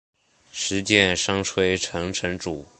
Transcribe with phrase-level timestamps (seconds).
[0.51, 2.65] 石见山吹城城主。